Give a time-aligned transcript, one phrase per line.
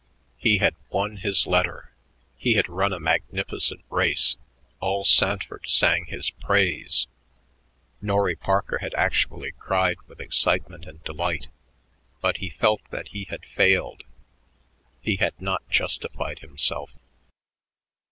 [0.39, 1.91] He had won his letter,
[2.35, 4.35] he had run a magnificent race,
[4.79, 7.05] all Sanford sang his praise
[8.01, 11.49] Norry Parker had actually cried with excitement and delight
[12.19, 14.03] but he felt that he had failed;
[15.01, 16.89] he had not justified himself.